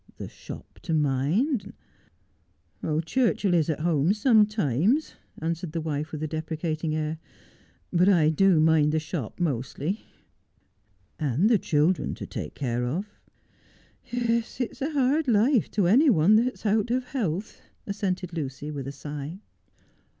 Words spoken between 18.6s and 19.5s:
with a sigh.